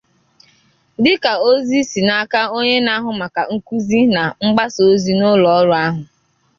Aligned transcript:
Dịka 1.03 1.33
ozi 1.49 1.79
si 1.89 1.99
n'aka 2.07 2.41
onye 2.57 2.77
na-ahụ 2.85 3.11
maka 3.21 3.41
nkuzi 3.53 3.99
na 4.15 4.23
mgbasaozi 4.45 5.11
n'ụlọọrụ 5.15 5.73
ahụ 5.85 6.01